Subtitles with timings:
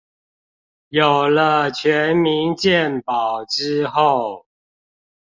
[0.89, 4.47] 有了全民健保之後